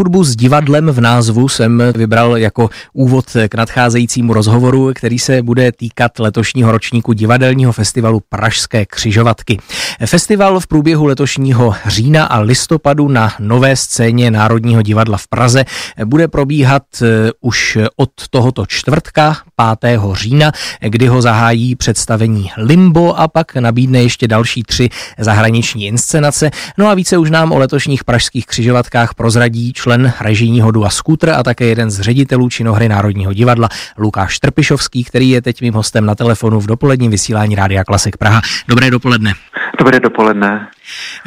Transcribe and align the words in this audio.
hudbu 0.00 0.24
s 0.24 0.36
divadlem 0.36 0.86
v 0.86 1.00
názvu 1.00 1.48
jsem 1.48 1.82
vybral 1.94 2.36
jako 2.36 2.70
úvod 2.92 3.24
k 3.48 3.54
nadcházejícímu 3.54 4.32
rozhovoru, 4.32 4.92
který 4.94 5.18
se 5.18 5.42
bude 5.42 5.72
týkat 5.72 6.18
letošního 6.18 6.72
ročníku 6.72 7.12
divadelního 7.12 7.72
festivalu 7.72 8.20
Pražské 8.28 8.86
křižovatky. 8.86 9.58
Festival 10.06 10.60
v 10.60 10.66
průběhu 10.66 11.06
letošního 11.06 11.74
října 11.86 12.24
a 12.24 12.38
listopadu 12.38 13.08
na 13.08 13.32
nové 13.38 13.76
scéně 13.76 14.30
Národního 14.30 14.82
divadla 14.82 15.18
v 15.18 15.28
Praze 15.28 15.64
bude 16.04 16.28
probíhat 16.28 16.82
eh, 17.02 17.30
už 17.40 17.78
od 17.96 18.10
tohoto 18.30 18.66
čtvrtka 18.66 19.36
5. 19.80 20.00
října, 20.12 20.52
kdy 20.80 21.06
ho 21.06 21.22
zahájí 21.22 21.76
představení 21.76 22.50
Limbo 22.56 23.20
a 23.20 23.28
pak 23.28 23.54
nabídne 23.54 24.02
ještě 24.02 24.28
další 24.28 24.62
tři 24.62 24.88
zahraniční 25.18 25.86
inscenace. 25.86 26.50
No 26.78 26.88
a 26.88 26.94
více 26.94 27.18
už 27.18 27.30
nám 27.30 27.52
o 27.52 27.58
letošních 27.58 28.04
pražských 28.04 28.46
křižovatkách 28.46 29.14
prozradí 29.14 29.72
člen 29.90 30.12
režijního 30.20 30.70
dua 30.70 30.90
Scooter 30.90 31.30
a 31.30 31.42
také 31.42 31.66
jeden 31.66 31.90
z 31.90 32.00
ředitelů 32.00 32.48
činohry 32.48 32.88
Národního 32.88 33.32
divadla 33.32 33.68
Lukáš 33.98 34.38
Trpišovský, 34.38 35.04
který 35.04 35.30
je 35.30 35.42
teď 35.42 35.60
mým 35.60 35.74
hostem 35.74 36.06
na 36.06 36.14
telefonu 36.14 36.60
v 36.60 36.66
dopoledním 36.66 37.10
vysílání 37.10 37.54
Rádia 37.54 37.84
Klasik 37.84 38.16
Praha. 38.16 38.42
Dobré 38.68 38.90
dopoledne. 38.90 39.34
Dobré 39.78 40.00
dopoledne. 40.00 40.68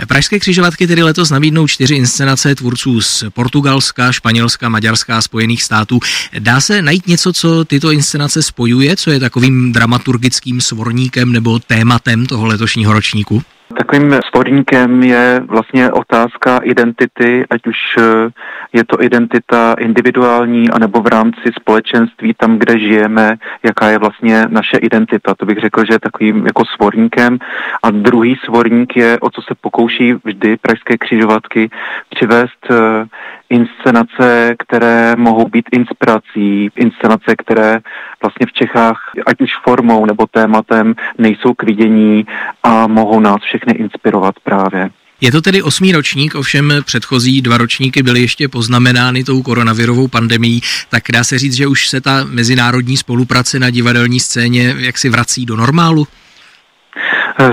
Pražské 0.07 0.39
křižovatky 0.39 0.87
tedy 0.87 1.03
letos 1.03 1.29
nabídnou 1.29 1.67
čtyři 1.67 1.95
inscenace 1.95 2.55
tvůrců 2.55 3.01
z 3.01 3.23
Portugalska, 3.33 4.11
Španělska, 4.11 4.69
Maďarska 4.69 5.17
a 5.17 5.21
Spojených 5.21 5.63
států. 5.63 5.99
Dá 6.39 6.61
se 6.61 6.81
najít 6.81 7.07
něco, 7.07 7.33
co 7.33 7.65
tyto 7.65 7.91
inscenace 7.91 8.43
spojuje, 8.43 8.95
co 8.95 9.11
je 9.11 9.19
takovým 9.19 9.73
dramaturgickým 9.73 10.61
svorníkem 10.61 11.31
nebo 11.31 11.59
tématem 11.59 12.25
toho 12.25 12.45
letošního 12.45 12.93
ročníku? 12.93 13.43
Takovým 13.77 14.19
sporníkem 14.27 15.03
je 15.03 15.41
vlastně 15.45 15.91
otázka 15.91 16.57
identity, 16.63 17.45
ať 17.49 17.67
už 17.67 17.77
eh, 17.97 18.29
je 18.73 18.83
to 18.83 19.03
identita 19.03 19.75
individuální, 19.79 20.69
anebo 20.69 21.01
v 21.01 21.07
rámci 21.07 21.51
společenství, 21.61 22.33
tam, 22.33 22.57
kde 22.57 22.79
žijeme, 22.79 23.35
jaká 23.63 23.89
je 23.89 23.97
vlastně 23.97 24.45
naše 24.49 24.77
identita. 24.77 25.35
To 25.35 25.45
bych 25.45 25.57
řekl, 25.57 25.85
že 25.85 25.93
je 25.93 25.99
takovým 25.99 26.45
jako 26.45 26.63
svorníkem. 26.65 27.39
A 27.83 27.91
druhý 27.91 28.35
svorník 28.45 28.95
je, 28.95 29.19
o 29.19 29.29
co 29.29 29.41
se 29.41 29.55
pokouší 29.61 30.13
vždy 30.23 30.57
pražské 30.57 30.97
křižovatky, 30.97 31.69
přivést 32.09 32.71
eh, 32.71 33.05
inscenace, 33.49 34.55
které 34.59 35.15
mohou 35.17 35.47
být 35.47 35.65
inspirací, 35.71 36.69
inscenace, 36.75 37.35
které 37.37 37.79
vlastně 38.21 38.45
v 38.45 38.53
Čechách, 38.53 39.11
ať 39.25 39.41
už 39.41 39.51
formou 39.63 40.05
nebo 40.05 40.25
tématem, 40.31 40.95
nejsou 41.17 41.53
k 41.53 41.63
vidění 41.63 42.25
a 42.63 42.87
mohou 42.87 43.19
nás 43.19 43.41
všechny 43.41 43.73
inspirovat 43.73 44.35
právě. 44.43 44.89
Je 45.23 45.31
to 45.31 45.41
tedy 45.41 45.61
osmý 45.61 45.91
ročník, 45.91 46.35
ovšem 46.35 46.73
předchozí 46.85 47.41
dva 47.41 47.57
ročníky 47.57 48.03
byly 48.03 48.21
ještě 48.21 48.47
poznamenány 48.47 49.23
tou 49.23 49.41
koronavirovou 49.41 50.07
pandemí, 50.07 50.61
tak 50.89 51.03
dá 51.13 51.23
se 51.23 51.39
říct, 51.39 51.53
že 51.53 51.67
už 51.67 51.89
se 51.89 52.01
ta 52.01 52.23
mezinárodní 52.23 52.97
spolupráce 52.97 53.59
na 53.59 53.69
divadelní 53.69 54.19
scéně 54.19 54.75
jaksi 54.77 55.09
vrací 55.09 55.45
do 55.45 55.55
normálu? 55.55 56.07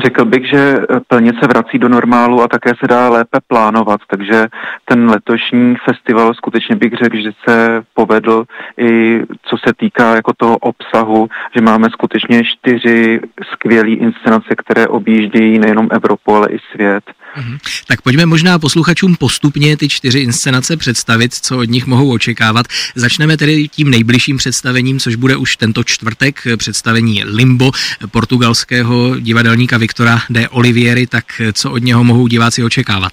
Řekl 0.03 0.25
bych, 0.25 0.49
že 0.49 0.77
plně 1.09 1.33
se 1.41 1.47
vrací 1.47 1.79
do 1.79 1.89
normálu 1.89 2.43
a 2.43 2.49
také 2.49 2.71
se 2.81 2.87
dá 2.87 3.09
lépe 3.09 3.39
plánovat, 3.47 4.01
takže 4.11 4.47
ten 4.85 5.11
letošní 5.11 5.75
festival 5.85 6.35
skutečně 6.35 6.77
bych 6.77 6.93
řekl, 7.03 7.17
že 7.17 7.31
se 7.49 7.83
povedl 7.95 8.45
i 8.79 9.21
co 9.43 9.57
se 9.57 9.75
týká 9.77 10.15
jako 10.15 10.33
toho 10.37 10.57
obsahu, 10.57 11.29
že 11.55 11.61
máme 11.61 11.89
skutečně 11.91 12.43
čtyři 12.45 13.21
skvělé 13.53 13.89
inscenace, 13.89 14.55
které 14.57 14.89
objíždějí 14.89 15.59
nejenom 15.59 15.89
Evropu, 15.91 16.35
ale 16.35 16.49
i 16.51 16.59
svět. 16.73 17.05
Mhm. 17.37 17.59
Tak 17.89 18.03
pojďme 18.03 18.27
možná 18.27 18.59
posluchačům 18.59 19.17
postupně 19.17 19.77
ty 19.77 19.89
čtyři 19.89 20.19
inscenace 20.19 20.77
představit, 20.77 21.35
co 21.35 21.59
od 21.59 21.65
nich 21.69 21.87
mohou 21.87 22.13
očekávat. 22.13 22.67
Začneme 22.95 23.37
tedy 23.37 23.69
tím 23.69 23.91
nejbližším 23.91 24.37
představením, 24.37 24.99
což 24.99 25.15
bude 25.15 25.37
už 25.37 25.57
tento 25.57 25.85
čtvrtek, 25.85 26.41
představení 26.57 27.25
Limbo 27.25 27.71
portugalského 28.11 29.17
divadelníka 29.21 29.70
Viktora 29.79 30.19
de 30.31 30.49
Olivieri, 30.49 31.07
tak 31.07 31.25
co 31.53 31.73
od 31.73 31.83
něho 31.83 32.05
mohou 32.05 32.27
diváci 32.27 32.65
očekávat? 32.65 33.13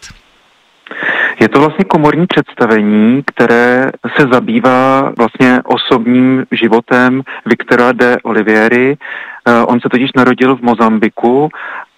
Je 1.39 1.49
to 1.49 1.59
vlastně 1.59 1.85
komorní 1.85 2.27
představení, 2.27 3.23
které 3.25 3.91
se 4.17 4.27
zabývá 4.31 5.13
vlastně 5.17 5.61
osobním 5.65 6.45
životem 6.51 7.21
Viktora 7.45 7.91
de 7.91 8.17
Olivieri. 8.23 8.97
Eh, 9.47 9.65
on 9.65 9.79
se 9.79 9.89
totiž 9.89 10.13
narodil 10.13 10.55
v 10.55 10.61
Mozambiku 10.61 11.49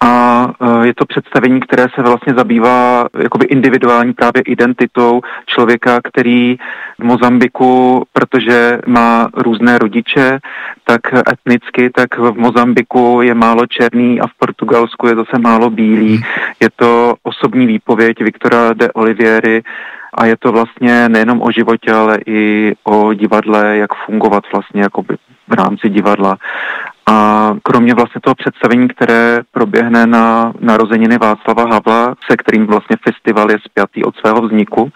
a 0.02 0.48
e, 0.62 0.88
je 0.88 0.94
to 0.94 1.06
představení, 1.06 1.60
které 1.60 1.88
se 1.96 2.02
vlastně 2.02 2.34
zabývá 2.34 3.08
jakoby 3.20 3.46
individuální 3.46 4.14
právě 4.14 4.42
identitou 4.42 5.22
člověka, 5.46 6.00
který 6.04 6.58
v 7.00 7.04
Mozambiku, 7.04 8.04
protože 8.14 8.80
má 8.88 9.30
různé 9.34 9.78
rodiče, 9.78 10.40
tak 10.84 11.02
etnicky, 11.32 11.90
tak 11.90 12.18
v 12.18 12.38
Mozambiku 12.38 13.22
je 13.22 13.34
málo 13.34 13.66
černý 13.66 14.22
a 14.22 14.28
v 14.28 14.34
Portugalsku 14.40 15.08
je 15.08 15.16
zase 15.16 15.40
málo 15.40 15.70
bílý. 15.70 16.22
Je 16.60 16.70
to 16.76 17.16
osobní 17.24 17.68
výpověď 17.68 18.24
Viktora 18.24 18.74
de 18.74 18.92
Olivieri 18.92 19.62
a 20.14 20.26
je 20.26 20.38
to 20.38 20.52
vlastně 20.52 21.10
nejenom 21.10 21.42
o 21.42 21.52
životě, 21.52 21.92
ale 21.92 22.20
i 22.26 22.74
o 22.84 23.14
divadle, 23.14 23.78
jak 23.78 23.92
fungovat 24.06 24.44
vlastně 24.54 24.81
jakoby 24.81 25.18
v 25.48 25.54
rámci 25.54 25.90
divadla. 25.90 26.38
A 27.09 27.56
kromě 27.64 27.94
vlastně 27.94 28.22
toho 28.22 28.36
představení, 28.36 28.88
které 28.88 29.42
proběhne 29.52 30.08
na 30.08 30.53
narozeniny 30.59 31.18
Václava 31.18 31.64
Havla, 31.64 32.16
se 32.30 32.38
kterým 32.38 32.68
vlastně 32.68 32.96
festival 33.03 33.52
je 33.52 33.58
spjatý 33.66 34.03
od 34.03 34.16
svého 34.16 34.42
vzniku, 34.42 34.92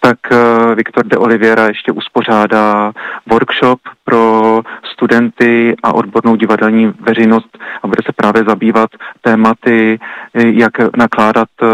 tak 0.00 0.18
eh, 0.32 0.74
Viktor 0.74 1.06
de 1.06 1.16
Oliveira 1.16 1.66
ještě 1.66 1.92
uspořádá 1.92 2.92
workshop 3.26 3.80
pro 4.04 4.62
studenty 4.96 5.74
a 5.82 5.94
odbornou 5.94 6.36
divadelní 6.36 6.92
veřejnost 7.00 7.58
a 7.82 7.86
bude 7.86 8.02
se 8.06 8.12
právě 8.16 8.44
zabývat 8.48 8.90
tématy, 9.20 9.98
jak 10.34 10.72
nakládat, 10.96 11.48
eh, 11.62 11.66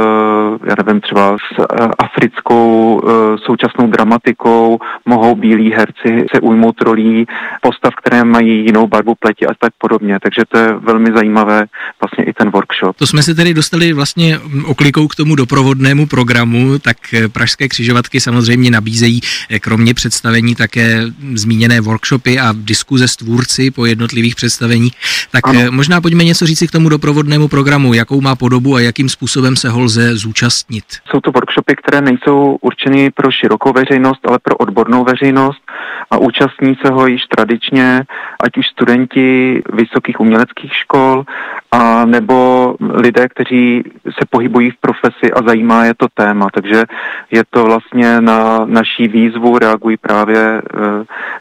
já 0.68 0.74
nevím, 0.84 1.00
třeba 1.00 1.36
s 1.38 1.58
eh, 1.58 1.88
africkou 1.98 3.02
současnou 3.46 3.86
dramatikou, 3.86 4.78
mohou 5.06 5.34
bílí 5.34 5.72
herci 5.72 6.26
se 6.34 6.40
ujmout 6.40 6.80
rolí 6.80 7.26
postav, 7.62 7.94
které 7.94 8.24
mají 8.24 8.64
jinou 8.64 8.86
barvu 8.86 9.14
pleti 9.14 9.46
a 9.46 9.50
tak 9.60 9.72
podobně. 9.78 10.18
Takže 10.22 10.42
to 10.48 10.58
je 10.58 10.72
velmi 10.72 11.10
zajímavé 11.14 11.66
vlastně 12.00 12.24
i 12.24 12.32
ten 12.32 12.50
workshop. 12.50 12.96
To 12.96 13.06
jsme 13.06 13.22
se 13.22 13.34
tedy 13.34 13.54
dostali 13.54 13.92
vlastně 13.92 14.38
oklikou 14.66 15.08
k 15.08 15.14
tomu 15.14 15.34
doprovodnému 15.34 16.06
programu, 16.06 16.78
tak 16.78 16.96
Pražské 17.32 17.68
křižovatky 17.68 18.20
samozřejmě 18.20 18.70
nabízejí 18.70 19.20
kromě 19.60 19.94
představení 19.94 20.54
také 20.54 21.04
zmíněné 21.34 21.80
workshopy 21.80 22.38
a 22.38 22.54
diskuze 22.56 23.08
s 23.12 23.16
tvůrci 23.16 23.70
po 23.70 23.86
jednotlivých 23.86 24.34
představeních. 24.34 24.92
Tak 25.30 25.48
ano. 25.48 25.60
možná 25.70 26.00
pojďme 26.00 26.24
něco 26.24 26.46
říci 26.46 26.68
k 26.68 26.70
tomu 26.70 26.88
doprovodnému 26.88 27.48
programu, 27.48 27.94
jakou 27.94 28.20
má 28.20 28.36
podobu 28.36 28.74
a 28.74 28.80
jakým 28.80 29.08
způsobem 29.08 29.56
se 29.56 29.68
ho 29.68 29.80
lze 29.80 30.16
zúčastnit. 30.16 30.84
Jsou 31.10 31.20
to 31.20 31.30
workshopy, 31.30 31.76
které 31.76 32.00
nejsou 32.00 32.58
určeny 32.60 33.10
pro 33.10 33.30
širokou 33.30 33.72
veřejnost, 33.72 34.20
ale 34.28 34.38
pro 34.38 34.56
odbornou 34.56 35.04
veřejnost 35.04 35.62
a 36.10 36.18
účastní 36.18 36.76
se 36.84 36.92
ho 36.92 37.06
již 37.06 37.22
tradičně, 37.36 38.02
ať 38.44 38.58
už 38.58 38.66
studenti 38.66 39.62
vysokých 39.72 40.20
uměleckých 40.20 40.72
škol, 40.74 41.24
a 41.72 42.04
nebo 42.04 42.74
lidé, 42.80 43.28
kteří 43.28 43.82
se 44.04 44.26
pohybují 44.30 44.70
v 44.70 44.80
profesi 44.80 45.32
a 45.32 45.42
zajímá 45.46 45.84
je 45.84 45.94
to 45.94 46.06
téma. 46.14 46.48
Takže 46.54 46.84
je 47.30 47.42
to 47.50 47.64
vlastně 47.64 48.20
na 48.20 48.64
naší 48.64 49.08
výzvu, 49.08 49.58
reagují 49.58 49.96
právě 49.96 50.38
e, 50.38 50.62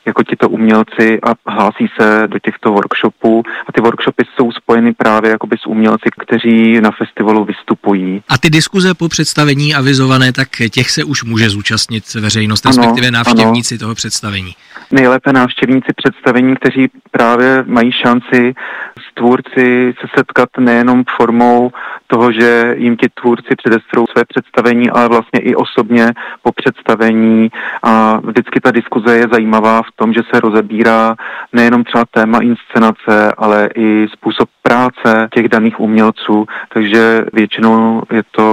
jako 0.06 0.24
tito 0.24 0.50
umělci 0.50 1.20
a 1.24 1.52
hlásí 1.52 1.88
se 2.02 2.28
do 2.28 2.40
těchto 2.40 2.72
workshopů. 2.72 3.44
A 3.68 3.72
ty 3.72 3.82
workshopy 3.82 4.24
jsou 4.36 4.52
spojeny 4.52 4.94
právě 4.94 5.32
jakoby 5.32 5.58
s 5.58 5.68
umělci, 5.68 6.10
kteří 6.20 6.82
na 6.82 6.92
festivalu 6.92 7.46
vystupují. 7.46 8.24
A 8.30 8.38
ty 8.38 8.50
diskuze 8.50 8.94
po 8.94 9.10
představení 9.10 9.76
avizované, 9.76 10.34
tak 10.34 10.48
těch 10.72 10.90
se 10.90 11.04
už 11.04 11.24
může 11.24 11.50
zúčastnit 11.50 12.14
veřejnost, 12.14 12.66
respektive 12.66 13.12
návštěvníci 13.12 13.76
ano. 13.76 13.80
toho 13.80 13.96
představení. 13.96 14.56
Nejlépe 14.92 15.34
návštěvníci 15.34 15.88
představení, 15.96 16.56
kteří 16.56 16.88
právě 17.12 17.64
mají 17.68 17.92
šanci 17.92 18.54
s 19.00 19.14
tvůrci 19.14 19.94
se 20.16 20.21
setkat 20.22 20.50
nejenom 20.60 21.04
formou 21.18 21.72
toho, 22.08 22.32
že 22.32 22.76
jim 22.78 22.98
ti 22.98 23.08
tvůrci 23.22 23.56
předestrou 23.58 24.06
své 24.08 24.24
představení, 24.26 24.90
ale 24.90 25.08
vlastně 25.08 25.40
i 25.40 25.56
osobně 25.56 26.12
po 26.44 26.52
představení. 26.52 27.50
A 27.84 28.20
vždycky 28.24 28.60
ta 28.60 28.72
diskuze 28.72 29.18
je 29.18 29.26
zajímavá 29.32 29.82
v 29.82 29.92
tom, 29.96 30.14
že 30.14 30.22
se 30.34 30.40
rozebírá 30.40 31.16
nejenom 31.54 31.84
třeba 31.84 32.04
téma 32.12 32.40
inscenace, 32.40 33.34
ale 33.38 33.70
i 33.76 34.08
způsob 34.14 34.50
práce 34.62 35.30
těch 35.34 35.50
daných 35.50 35.80
umělců, 35.80 36.46
takže 36.74 37.26
většinou 37.34 38.02
je 38.12 38.24
to 38.32 38.46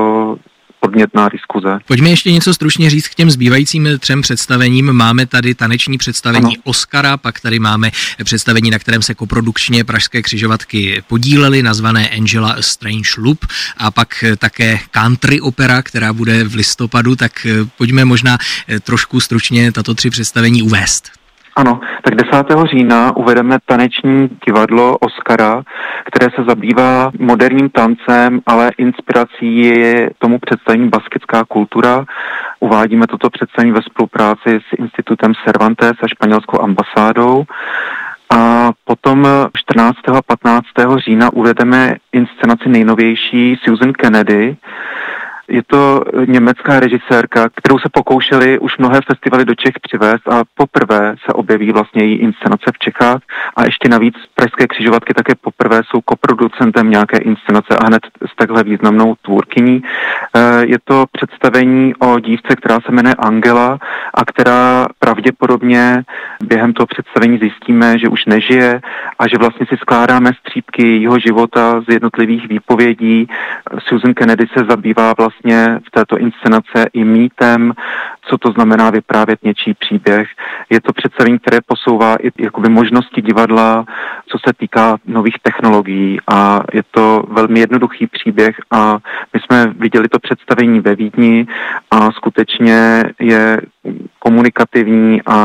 podnětná 0.91 1.29
diskuze. 1.29 1.79
Pojďme 1.87 2.11
ještě 2.11 2.33
něco 2.33 2.55
stručně 2.55 2.91
říct 2.91 3.09
k 3.09 3.15
těm 3.15 3.31
zbývajícím 3.31 3.89
třem 3.99 4.23
představením. 4.23 4.93
Máme 4.93 5.27
tady 5.27 5.55
taneční 5.55 5.99
představení 5.99 6.57
ano. 6.57 6.63
Oscara, 6.65 7.17
pak 7.17 7.41
tady 7.41 7.59
máme 7.59 7.91
představení, 8.25 8.71
na 8.71 8.79
kterém 8.79 9.03
se 9.03 9.15
koprodukčně 9.15 9.85
pražské 9.85 10.23
křižovatky 10.23 11.03
podílely, 11.09 11.63
nazvané 11.63 12.09
Angela 12.09 12.53
A 12.53 12.63
Strange 12.63 13.11
Loop 13.19 13.47
a 13.77 13.91
pak 13.91 14.25
také 14.39 14.79
country 14.91 15.41
opera, 15.41 15.83
která 15.83 16.13
bude 16.13 16.45
v 16.45 16.55
listopadu, 16.55 17.17
tak 17.17 17.47
pojďme 17.79 18.05
možná 18.05 18.39
trošku 18.83 19.21
stručně 19.21 19.73
tato 19.73 19.95
tři 19.95 20.11
představení 20.11 20.63
uvést. 20.63 21.11
Ano, 21.59 21.81
tak 22.03 22.15
10. 22.15 22.47
října 22.71 23.17
uvedeme 23.17 23.59
taneční 23.67 24.29
divadlo 24.47 24.99
Oscara, 24.99 25.63
které 26.05 26.27
se 26.35 26.45
zabývá 26.49 27.11
moderním 27.19 27.69
tancem, 27.71 28.41
ale 28.47 28.71
inspirací 28.79 29.59
je 29.59 30.11
tomu 30.19 30.39
představení 30.39 30.89
baskická 30.89 31.45
kultura. 31.45 32.05
Uvádíme 32.61 33.07
toto 33.07 33.31
představení 33.31 33.73
ve 33.73 33.83
spolupráci 33.83 34.49
s 34.49 34.79
institutem 34.79 35.33
Cervantes 35.45 35.93
a 36.03 36.09
španělskou 36.09 36.61
ambasádou. 36.61 37.45
A 38.31 38.71
potom 38.85 39.27
14. 39.57 39.99
a 40.15 40.23
15. 40.23 40.67
října 40.97 41.33
uvedeme 41.33 41.95
inscenaci 42.13 42.69
nejnovější 42.69 43.59
Susan 43.65 43.93
Kennedy, 43.93 44.57
je 45.49 45.63
to 45.67 46.05
německá 46.27 46.81
režisérka, 46.81 47.49
kterou 47.55 47.79
se 47.79 47.89
pokoušeli 47.93 48.59
už 48.59 48.79
mnohé 48.79 49.01
festivaly 49.07 49.45
do 49.45 49.55
Čech 49.55 49.75
přivést 49.83 50.29
a 50.29 50.43
poprvé 50.55 51.15
se 51.27 51.33
objeví 51.33 51.73
vlastně 51.73 52.05
její 52.05 52.15
inscenace 52.15 52.65
v 52.75 52.79
Čechách 52.79 53.21
a 53.57 53.65
ještě 53.65 53.89
navíc 53.89 54.15
Pražské 54.35 54.67
křižovatky 54.67 55.15
také 55.15 55.33
poprvé 55.41 55.81
jsou 55.85 56.01
koproducentem 56.01 56.91
nějaké 56.91 57.19
inscenace 57.19 57.77
a 57.81 57.87
hned 57.87 58.03
s 58.33 58.37
takhle 58.37 58.65
významnou 58.65 59.15
tvůrkyní. 59.23 59.83
Eh, 59.83 60.41
je 60.67 60.77
to 60.85 61.05
představení 61.13 61.95
o 61.95 62.21
dívce, 62.21 62.57
která 62.57 62.79
se 62.81 62.93
jmenuje 62.93 63.15
Angela 63.15 63.79
a 64.15 64.25
která 64.25 64.87
pravděpodobně 64.99 66.05
během 66.43 66.73
toho 66.73 66.87
představení 66.87 67.39
zjistíme, 67.39 67.99
že 67.99 68.09
už 68.09 68.27
nežije 68.27 68.81
a 69.19 69.29
že 69.29 69.39
vlastně 69.39 69.67
si 69.67 69.77
skládáme 69.77 70.31
střípky 70.41 70.83
jejího 70.83 71.19
života 71.19 71.81
z 71.81 71.93
jednotlivých 71.93 72.49
výpovědí. 72.49 73.29
Susan 73.79 74.15
Kennedy 74.15 74.47
se 74.59 74.65
zabývá 74.69 75.15
vlastně 75.19 75.38
vlastně 75.45 75.79
v 75.87 75.91
této 75.91 76.19
inscenace 76.19 76.87
i 76.93 77.05
mýtem, 77.05 77.73
co 78.23 78.39
to 78.39 78.53
znamená 78.53 78.91
vyprávět 78.91 79.43
něčí 79.43 79.75
příběh. 79.75 80.29
Je 80.71 80.81
to 80.81 80.93
představení, 80.93 81.39
které 81.39 81.59
posouvá 81.67 82.17
i 82.23 82.31
jakoby 82.39 82.69
možnosti 82.69 83.23
divadla, 83.23 83.85
co 84.27 84.39
se 84.39 84.53
týká 84.59 84.97
nových 85.07 85.37
technologií 85.43 86.19
a 86.33 86.61
je 86.73 86.83
to 86.91 87.23
velmi 87.29 87.61
jednoduchý 87.61 88.07
příběh 88.07 88.57
a 88.71 88.99
my 89.35 89.41
jsme 89.41 89.67
viděli 89.67 90.09
to 90.09 90.19
představení 90.19 90.81
ve 90.81 90.95
Vídni 90.95 91.47
a 91.91 92.13
skutečně 92.13 93.05
je 93.21 93.61
komunikativní 94.29 95.21
a 95.27 95.39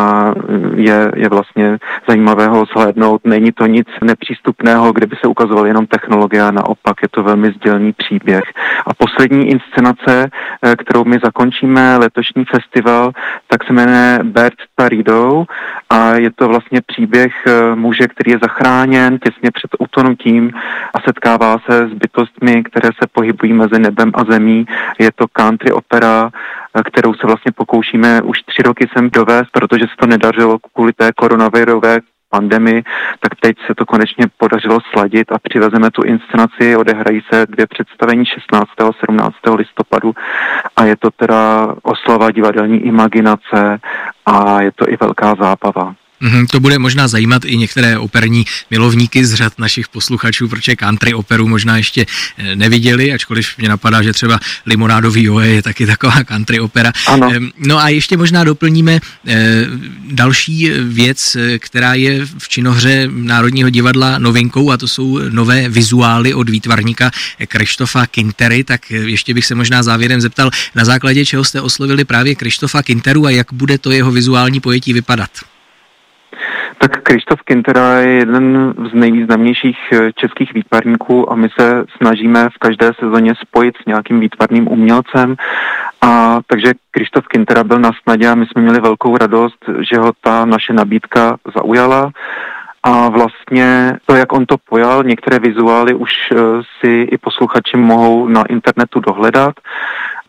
je, 0.76 1.12
je 1.16 1.30
vlastně 1.30 1.78
zajímavé 2.08 2.48
ho 2.48 2.66
zhlédnout. 2.66 3.22
Není 3.24 3.52
to 3.52 3.66
nic 3.66 3.88
nepřístupného, 4.02 4.94
kde 4.94 5.08
by 5.08 5.16
se 5.16 5.28
ukazovaly 5.28 5.70
jenom 5.70 5.86
technologie, 5.86 6.42
a 6.42 6.52
naopak 6.52 6.96
je 7.02 7.10
to 7.12 7.24
velmi 7.24 7.52
sdělný 7.52 7.94
příběh. 7.94 8.44
A 8.86 8.94
poslední 8.94 9.50
inscenace, 9.50 10.28
eh, 10.28 10.76
kterou 10.76 11.04
my 11.04 11.20
zakončíme 11.24 11.98
letošní 11.98 12.46
festival, 12.46 13.12
tak 13.48 13.64
se 13.64 13.74
jmenuje 13.74 14.20
Bert 14.24 14.60
Taridou 14.76 15.46
a 15.90 16.14
je 16.14 16.32
to 16.32 16.48
vlastně 16.48 16.82
příběh 16.82 17.34
eh, 17.48 17.76
muže, 17.76 18.08
který 18.08 18.32
je 18.32 18.40
zachráněn 18.42 19.20
těsně 19.20 19.52
před 19.52 19.72
utonutím 19.80 20.52
a 20.94 20.98
setkává 21.08 21.58
se 21.70 21.88
s 21.88 21.94
bytostmi, 21.94 22.64
které 22.64 22.90
se 23.00 23.08
pohybují 23.12 23.54
mezi 23.54 23.80
nebem 23.80 24.12
a 24.14 24.24
zemí. 24.32 24.66
Je 25.00 25.10
to 25.16 25.26
country 25.28 25.72
opera, 25.72 26.32
kterou 26.82 27.14
se 27.14 27.28
vlastně 27.28 27.52
pokoušíme 27.52 28.22
už 28.22 28.42
tři 28.42 28.64
roky 28.64 28.90
sem 28.94 29.10
dovést, 29.10 29.52
protože 29.52 29.86
se 29.86 29.96
to 30.00 30.08
nedařilo 30.08 30.58
kvůli 30.74 30.94
té 30.94 31.12
koronavirové 31.16 32.00
pandemii, 32.30 32.84
tak 33.20 33.36
teď 33.40 33.58
se 33.68 33.76
to 33.76 33.86
konečně 33.86 34.26
podařilo 34.38 34.78
sladit 34.92 35.32
a 35.32 35.40
přivezeme 35.40 35.92
tu 35.92 36.02
inscenaci, 36.04 36.76
odehrají 36.76 37.22
se 37.34 37.46
dvě 37.46 37.68
představení 37.68 38.26
16. 38.26 38.82
a 38.82 38.92
17. 39.06 39.36
listopadu 39.56 40.14
a 40.76 40.84
je 40.86 40.96
to 40.98 41.12
teda 41.12 41.68
oslava 41.84 42.32
divadelní 42.32 42.80
imaginace 42.86 43.80
a 44.26 44.62
je 44.62 44.72
to 44.72 44.90
i 44.90 44.98
velká 45.02 45.36
zábava. 45.36 45.96
Mm-hmm, 46.24 46.48
to 46.48 46.60
bude 46.60 46.80
možná 46.80 47.08
zajímat 47.08 47.46
i 47.46 47.58
některé 47.58 47.98
operní 47.98 48.46
milovníky 48.72 49.26
z 49.26 49.34
řad 49.34 49.60
našich 49.60 49.88
posluchačů, 49.88 50.48
protože 50.48 50.76
country 50.76 51.14
operu 51.14 51.48
možná 51.48 51.78
ještě 51.78 52.06
eh, 52.38 52.56
neviděli, 52.56 53.14
ačkoliv 53.14 53.58
mě 53.58 53.70
napadá, 53.70 54.02
že 54.02 54.14
třeba 54.14 54.40
Limonádový 54.66 55.24
Joe 55.24 55.48
je 55.48 55.62
taky 55.62 55.86
taková 55.86 56.24
country 56.24 56.60
opera. 56.60 56.92
Ano. 57.08 57.32
No 57.58 57.80
a 57.80 57.90
ještě 57.90 58.18
možná 58.18 58.44
doplníme 58.44 59.00
eh, 59.28 59.66
další 60.12 60.70
věc, 60.84 61.36
eh, 61.36 61.60
která 61.60 61.94
je 61.94 62.26
v 62.38 62.50
činohře 62.50 63.08
Národního 63.12 63.70
divadla 63.70 64.18
novinkou 64.18 64.72
a 64.72 64.78
to 64.78 64.88
jsou 64.88 65.20
nové 65.30 65.70
vizuály 65.70 66.34
od 66.34 66.50
výtvarníka 66.50 67.12
Krištofa 67.48 68.06
Kintery, 68.08 68.64
tak 68.64 68.92
ještě 68.92 69.34
bych 69.34 69.46
se 69.46 69.56
možná 69.56 69.84
závěrem 69.84 70.22
zeptal, 70.22 70.52
na 70.76 70.86
základě 70.86 71.26
čeho 71.26 71.44
jste 71.44 71.62
oslovili 71.62 72.06
právě 72.06 72.36
Krištofa 72.36 72.84
Kinteru 72.84 73.26
a 73.26 73.30
jak 73.30 73.54
bude 73.54 73.78
to 73.78 73.92
jeho 73.92 74.12
vizuální 74.12 74.60
pojetí 74.60 74.94
vypadat? 74.94 75.53
Tak 76.84 77.02
Krištof 77.04 77.42
Kintera 77.42 78.00
je 78.00 78.10
jeden 78.10 78.74
z 78.92 78.94
nejvýznamnějších 78.94 79.78
eh, 79.92 80.12
českých 80.16 80.54
výtvarníků 80.54 81.32
a 81.32 81.36
my 81.36 81.50
se 81.60 81.86
snažíme 81.98 82.50
v 82.50 82.58
každé 82.58 82.92
sezóně 83.00 83.34
spojit 83.42 83.76
s 83.78 83.86
nějakým 83.86 84.20
výtvarným 84.20 84.68
umělcem. 84.72 85.36
A 86.02 86.40
takže 86.48 86.74
Krištof 86.92 87.28
Kintera 87.28 87.64
byl 87.64 87.80
na 87.80 87.92
snadě 88.04 88.28
a 88.28 88.36
my 88.36 88.46
jsme 88.46 88.62
měli 88.62 88.80
velkou 88.80 89.18
radost, 89.18 89.66
že 89.80 89.98
ho 89.98 90.12
ta 90.22 90.46
naše 90.46 90.74
nabídka 90.74 91.38
zaujala. 91.56 92.12
A 92.84 93.10
vlastně 93.10 93.98
to, 94.06 94.16
jak 94.16 94.34
on 94.34 94.46
to 94.46 94.56
pojal, 94.70 95.04
některé 95.04 95.40
vizuály 95.40 95.94
už 95.94 96.12
eh, 96.32 96.38
si 96.80 97.08
i 97.12 97.18
posluchači 97.18 97.78
mohou 97.78 98.28
na 98.28 98.44
internetu 98.44 99.00
dohledat 99.00 99.56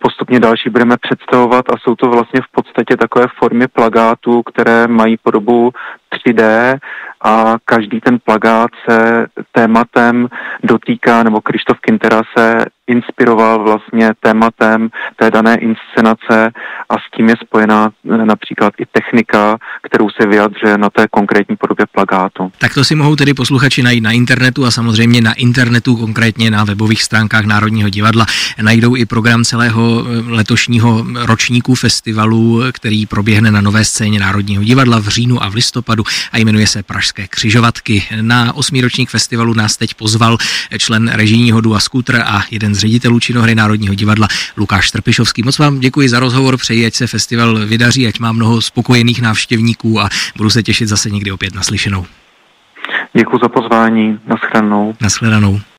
postupně 0.04 0.40
další 0.40 0.70
budeme 0.70 0.96
představovat 0.96 1.64
a 1.70 1.76
jsou 1.78 1.94
to 1.94 2.08
vlastně 2.08 2.40
v 2.40 2.52
podstatě 2.52 2.96
takové 2.96 3.26
formy 3.38 3.68
plagátů, 3.68 4.42
které 4.42 4.86
mají 4.86 5.16
podobu 5.16 5.70
3D 6.12 6.42
a 7.20 7.56
každý 7.64 8.00
ten 8.00 8.18
plagát 8.24 8.70
se 8.88 9.26
tématem 9.52 10.28
dotýká, 10.62 11.22
nebo 11.22 11.40
Krištof 11.40 11.80
Kintera 11.80 12.22
se 12.38 12.64
inspiroval 12.86 13.62
vlastně 13.62 14.10
tématem 14.20 14.88
té 15.16 15.30
dané 15.30 15.56
inscenace 15.56 16.50
a 16.90 16.94
s 16.94 17.16
tím 17.16 17.28
je 17.28 17.34
spojená 17.46 17.90
například 18.04 18.72
i 18.78 18.86
technika, 18.92 19.58
kterou 19.82 20.10
se 20.10 20.26
vyjadřuje 20.26 20.78
na 20.78 20.90
té 20.90 21.06
konkrétní 21.10 21.56
podobě 21.56 21.86
plagátu. 21.92 22.52
Tak 22.58 22.74
to 22.74 22.84
si 22.84 22.94
mohou 22.94 23.16
tedy 23.16 23.34
posluchači 23.34 23.82
najít 23.82 24.00
na 24.00 24.12
internetu 24.12 24.66
a 24.66 24.70
samozřejmě 24.70 25.20
na 25.20 25.32
internetu, 25.32 25.96
konkrétně 25.96 26.50
na 26.50 26.64
webových 26.64 27.02
stránkách 27.02 27.44
Národního 27.44 27.88
divadla, 27.88 28.26
najdou 28.62 28.96
i 28.96 29.06
program 29.06 29.44
celého 29.44 30.04
eh, 30.06 30.30
letošního 30.30 31.06
ročníku 31.14 31.74
festivalu, 31.74 32.62
který 32.72 33.06
proběhne 33.06 33.50
na 33.50 33.60
nové 33.60 33.84
scéně 33.84 34.20
Národního 34.20 34.64
divadla 34.64 34.98
v 34.98 35.08
říjnu 35.08 35.42
a 35.42 35.48
v 35.48 35.54
listopadu 35.54 36.04
a 36.32 36.38
jmenuje 36.38 36.66
se 36.66 36.82
Pražské 36.82 37.26
křižovatky. 37.28 38.02
Na 38.20 38.52
osmý 38.52 38.80
ročník 38.80 39.10
festivalu 39.10 39.54
nás 39.54 39.76
teď 39.76 39.94
pozval 39.94 40.38
člen 40.78 41.08
režijního 41.08 41.60
Dua 41.60 41.80
Scooter 41.80 42.22
a 42.26 42.42
jeden 42.50 42.74
z 42.74 42.78
ředitelů 42.78 43.20
činohry 43.20 43.54
Národního 43.54 43.94
divadla 43.94 44.28
Lukáš 44.56 44.90
Trpišovský. 44.90 45.42
Moc 45.42 45.58
vám 45.58 45.80
děkuji 45.80 46.08
za 46.08 46.20
rozhovor, 46.20 46.56
přeji, 46.74 46.86
ať 46.86 46.94
se 46.94 47.06
festival 47.06 47.66
vydaří, 47.66 48.06
ať 48.06 48.18
má 48.18 48.32
mnoho 48.32 48.60
spokojených 48.60 49.22
návštěvníků 49.22 50.00
a 50.00 50.08
budu 50.36 50.50
se 50.50 50.62
těšit 50.62 50.88
zase 50.88 51.10
někdy 51.10 51.32
opět 51.32 51.54
naslyšenou. 51.54 52.06
Děkuji 53.12 53.38
za 53.42 53.48
pozvání. 53.48 54.18
Naschledanou. 54.26 54.94
Naschledanou. 55.00 55.60